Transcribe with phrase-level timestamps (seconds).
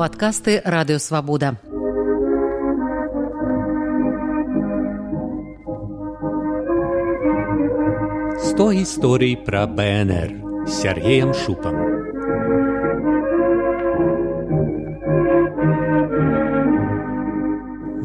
[0.00, 1.60] падкасты радыёвабода.
[8.40, 10.30] Сто гісторый пра БНР
[10.66, 11.76] Сергеем Шупам.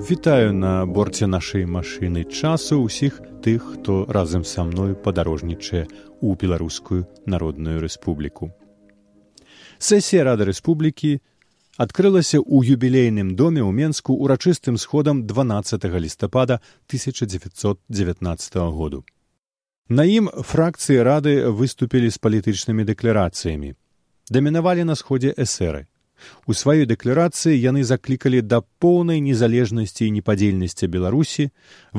[0.10, 5.88] Вітаю на борце нашай машыны часу ўсіх тых, хто разам са мною падарожнічае
[6.20, 8.52] ў беларускую народную рэспубліку.
[9.80, 11.24] Сесія рады рэспублікі
[11.78, 19.04] адкрылася ў юбілейным доме ў Менску урачыстым сходам 12 лістапада 1919 году.
[19.90, 23.76] На ім фракцыі рады выступілі з палітычнымі дэкларацыямі.
[24.32, 25.86] Дамінавалі на сходзе эсеры.
[26.48, 31.50] У сваёй дэкларацыі яны заклікалі да поўнай незалежнасці і непадзельнасці беларусі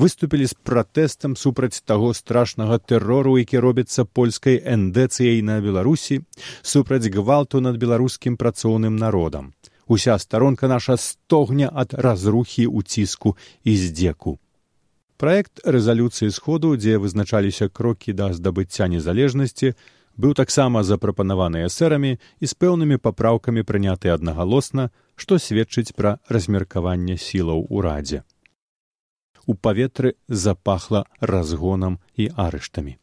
[0.02, 6.22] выступілі з пратэстам супраць таго страшнага тэрору які робіцца польскай эндэцыяй на беларусі
[6.62, 9.52] супраць гвалту над беларускім працоўным народам
[9.86, 14.38] уся старонка наша стогне ад разрухі уціску і здзеку
[15.16, 19.74] проект рэзалюцыі сходу дзе вызначаліся крокі да здабыцця незалежнасці
[20.16, 27.66] быў таксама запрапанаваны эсерамі і з пэўнымі папраўкамі прыняты аднагалосна, што сведчыць пра размеркаванне сілаў
[27.68, 28.24] у радзе.
[29.46, 32.96] У паветры запахла разгонам і арыштамі.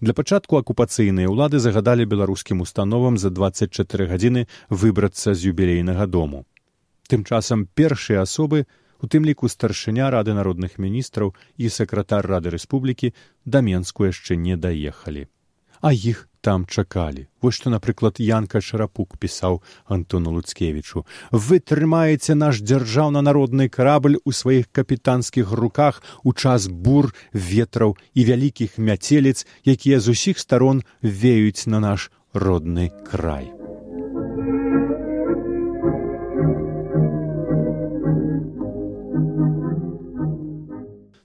[0.00, 6.44] Для пачатку акупацыйныя ўлады загадалі беларускім установам за 24 гадзіны выбрацца з юбілейнага дому.
[7.08, 8.66] Тым часам першыя асобы,
[9.02, 14.56] у тым ліку старшыня рады народных міністраў і сакратар рады рэспублікі да менску яшчэ не
[14.56, 15.26] даехалі
[15.82, 17.26] а іх там чакалі.
[17.40, 21.06] Вось што напрыклад янка шарапук пісаў антону луцкевічу.
[21.30, 28.26] Вы трымаеце наш дзяржаўна народны карабль у сваіх капітанскіх руках у час бур ветраў і
[28.26, 33.61] вялікіх мяцелец якія з усіх старон веюць на наш родны край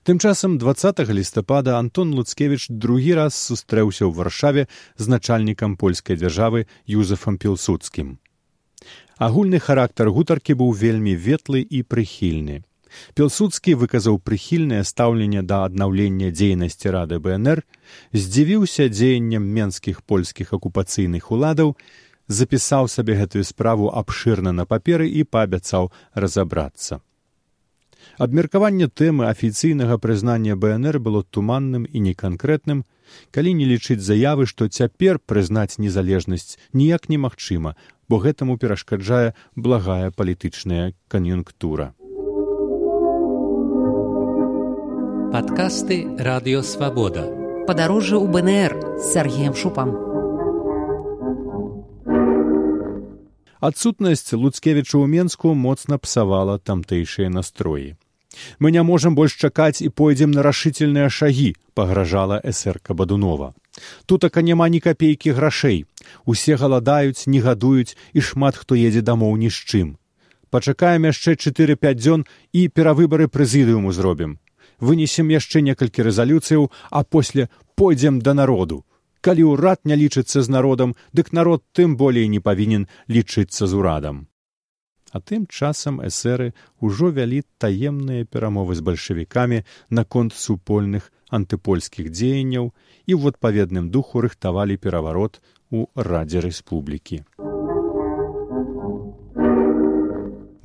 [0.08, 4.64] Тым часам 20 лістапада Антон Луцкевіч другі раз сустрэўся ў варшаве
[4.96, 8.16] з начальнікам польскай дзяржавы Юзефам Пілсудскім.
[9.20, 12.64] Агульны характар гутаркі быў вельмі ветлы і прыхільны.
[13.20, 17.68] Пілсудскі выказаў прыхільнае стаўленне да аднаўлення дзейнасці рады БНР,
[18.16, 21.76] здзівіўся дзеяннем менскіх польскіх акупацыйных уладаў,
[22.32, 27.04] запісаў сабе гэтую справу абшырна на паперы і паабяцаў разабрацца.
[28.18, 32.82] Абмеркаванне тэмы афіцыйнага прызнання БНР было туманным і неканкрэтным,
[33.30, 37.76] калі не лічыць заявы, што цяпер прызнаць незалежнасць ніяк немагчыма,
[38.10, 41.94] бо гэтаму перашкаджае благая палітычная кан'юнктура.
[45.30, 47.30] Падкасты радыёвабода.
[47.70, 49.94] Падарожжа ў БНР з Сергеем Шупам.
[53.62, 57.94] Адсутнасць Луцкевіча ў Менску моцна псавала тамтэйшыя настроі.
[58.60, 63.54] Мы не можам больш чакаць і пойдзем на рашительныя шагі пагражала эсэрка бадунова.
[64.06, 65.86] Тутака няма ні капейкі грашэй.
[66.26, 69.88] Усе галадаюць не гадуюць і шмат хто едзе дамоў ні з чым.
[70.50, 74.40] Пачакаем яшчэ чатыры пяць дзён і перавыбары прэзідыуму зробім.
[74.80, 78.86] Вынесем яшчэ некалькі рэзалюцыяў а после пойдзем да народу.
[79.22, 84.26] Калі ўрад не лічыцца з народам дык народ тым болей не павінен лічыцца з урадам
[85.18, 93.12] А тым часам эсеры ўжо вялі таемныя перамовы з бальшавікамі наконт супольных антыпольскіх дзеянняў і
[93.18, 95.42] ў адпаведным духу рыхтавалі пераварот
[95.74, 97.26] у радзе рэспублікі.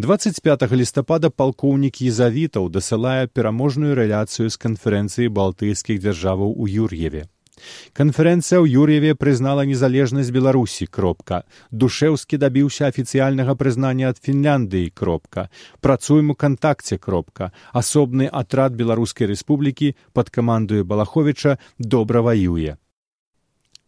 [0.04, 7.24] 25 лістапада палкоўнік езавітаў дасылае пераможную рэляцыю з канферэнцыі балтыйскіх дзяржаваў у юр'еве
[7.92, 11.42] Канферэнцыя ў Юр'еве прызнала незалежнасць Беларусі кропка.
[11.70, 15.48] Душеўскі дабіўся афіцыяльнага прызнання ад Фінляндыі кропка.
[15.80, 17.52] Працуем у кантакце кропка.
[17.72, 22.78] Асобны атрад беларускай рэспублікі пад камандую Балаховіча добра ваюе.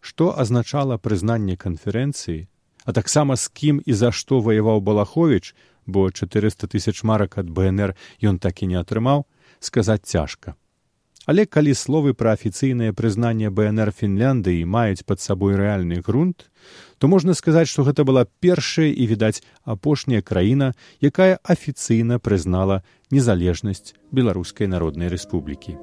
[0.01, 2.49] Што азначала прызнанне канферэнцыі,
[2.85, 5.55] а таксама з кім і за што ваяваў Балаховіч,
[5.87, 9.25] бо 400 тысяч марак ад БНР ён так і не атрымаў,
[9.61, 10.57] сказаць цяжка.
[11.27, 16.51] Але калі словы пра афіцыйнае прызнанне бнр фінляндыі маюць пад сабой рэальны грунт
[16.99, 23.97] то можна сказаць што гэта была першая і відаць апошняя краіна якая афіцыйна прызнала незалежнасць
[24.13, 25.81] беларускай народнай рэспублікі.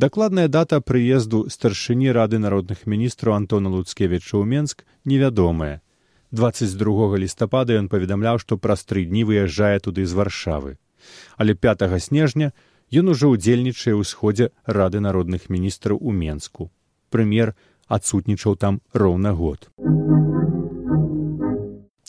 [0.00, 5.84] Дакладная дата прыезду старшыні рады народных міністраў антона луцкевіча ў менск невядомая
[6.32, 10.78] 22 лістапада ён паведамляў, што праз тры дні выязджае туды з варшавы.
[11.36, 12.52] Але 5 снежня
[12.90, 16.70] ён ужо ўдзельнічае ў сходзе рады народных міністраў у Менску.
[17.10, 17.54] прэм'ер
[17.90, 19.66] адсутнічаў там роўна год.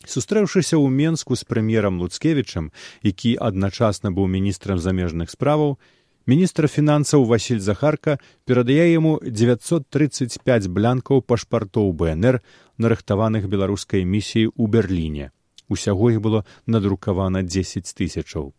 [0.05, 2.69] Сустрэўшыся ў Менску з прэм'ерам Луцкевічам,
[3.01, 5.77] які адначасна быў міністрам замежных справаў,
[6.25, 12.41] міністр фінансаў Васіль Захарка перадае яму 935 блянкаў пашпартоў БНР,
[12.81, 15.29] нарыхтаваных беларускай місіяй у Берліне.
[15.69, 18.51] Усяго іх было надрукавана 10 тысячаў.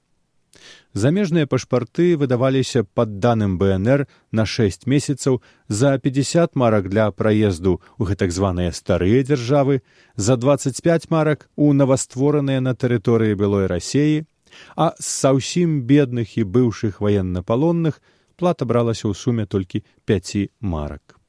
[0.92, 8.12] Замежныя пашпарты выдаваліся пад даным БНР на 6 месяцаў за 50 марак для праезду ў
[8.12, 9.80] гэтак званыя старыя дзяржавы,
[10.16, 14.28] за 25 марак у новаствораныя на тэрыторыі былой рассеі,
[14.76, 18.00] а з саўсім бедных і быўшых ваеннапалонных
[18.36, 21.21] плата бралася ў суме толькі 5 марак.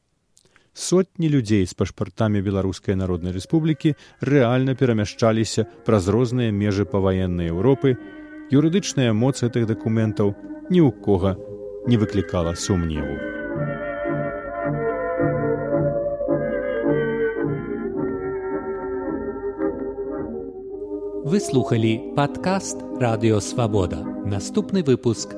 [0.74, 3.94] Сотні людзей з пашпартамі беларускай народнай рэспублікі
[4.26, 7.94] рэальна перамяшчаліся праз розныя межы паваеннай Еўропы,
[8.50, 10.34] юрыдычная моц гэтых дакументаў
[10.74, 11.38] ні ў кога
[11.86, 13.22] не выклікала сумневу.
[21.30, 24.02] Вы слухалі падкаст радыёвабода.
[24.26, 25.38] Наступны выпуск